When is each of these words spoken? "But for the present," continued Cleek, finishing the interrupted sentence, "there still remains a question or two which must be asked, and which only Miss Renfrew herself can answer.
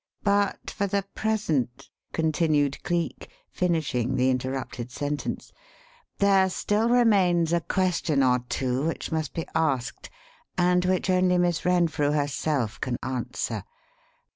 "But 0.23 0.71
for 0.71 0.87
the 0.87 1.03
present," 1.13 1.87
continued 2.11 2.81
Cleek, 2.81 3.29
finishing 3.51 4.15
the 4.15 4.31
interrupted 4.31 4.89
sentence, 4.89 5.51
"there 6.17 6.49
still 6.49 6.89
remains 6.89 7.53
a 7.53 7.61
question 7.61 8.23
or 8.23 8.39
two 8.49 8.83
which 8.87 9.11
must 9.11 9.35
be 9.35 9.45
asked, 9.53 10.09
and 10.57 10.83
which 10.85 11.07
only 11.11 11.37
Miss 11.37 11.65
Renfrew 11.65 12.13
herself 12.13 12.81
can 12.81 12.97
answer. 13.03 13.63